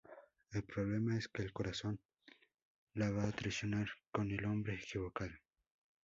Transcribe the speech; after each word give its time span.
El 0.51 0.63
problema 0.63 1.15
es 1.15 1.27
que 1.27 1.43
el 1.43 1.53
corazón 1.53 1.99
la 2.95 3.11
va 3.11 3.27
a 3.27 3.31
traicionar 3.31 3.87
con 4.11 4.31
el 4.31 4.43
hombre 4.45 4.73
equivocado. 4.73 5.33